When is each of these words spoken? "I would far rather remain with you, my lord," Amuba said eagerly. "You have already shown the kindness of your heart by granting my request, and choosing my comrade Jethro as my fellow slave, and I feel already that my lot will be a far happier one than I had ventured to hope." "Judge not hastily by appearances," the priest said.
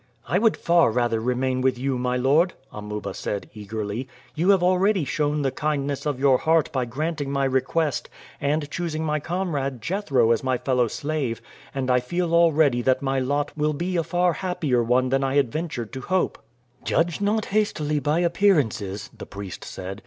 "I 0.27 0.39
would 0.39 0.57
far 0.57 0.89
rather 0.91 1.19
remain 1.21 1.61
with 1.61 1.77
you, 1.77 1.99
my 1.99 2.17
lord," 2.17 2.53
Amuba 2.71 3.13
said 3.13 3.51
eagerly. 3.53 4.07
"You 4.33 4.49
have 4.49 4.63
already 4.63 5.05
shown 5.05 5.43
the 5.43 5.51
kindness 5.51 6.07
of 6.07 6.19
your 6.19 6.39
heart 6.39 6.71
by 6.71 6.85
granting 6.85 7.31
my 7.31 7.45
request, 7.45 8.09
and 8.41 8.67
choosing 8.71 9.05
my 9.05 9.19
comrade 9.19 9.79
Jethro 9.79 10.31
as 10.31 10.43
my 10.43 10.57
fellow 10.57 10.87
slave, 10.87 11.39
and 11.75 11.91
I 11.91 11.99
feel 11.99 12.33
already 12.33 12.81
that 12.81 13.03
my 13.03 13.19
lot 13.19 13.55
will 13.55 13.73
be 13.73 13.95
a 13.95 14.03
far 14.03 14.33
happier 14.33 14.81
one 14.81 15.09
than 15.09 15.23
I 15.23 15.35
had 15.35 15.51
ventured 15.51 15.93
to 15.93 16.01
hope." 16.01 16.39
"Judge 16.83 17.21
not 17.21 17.45
hastily 17.53 17.99
by 17.99 18.21
appearances," 18.21 19.11
the 19.15 19.27
priest 19.27 19.63
said. 19.63 19.99